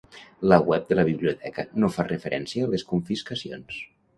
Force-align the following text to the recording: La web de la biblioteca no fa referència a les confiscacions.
La 0.51 0.57
web 0.69 0.87
de 0.87 0.95
la 0.99 1.03
biblioteca 1.09 1.67
no 1.83 1.91
fa 1.99 2.07
referència 2.09 2.65
a 2.69 2.73
les 2.73 2.89
confiscacions. 2.95 3.79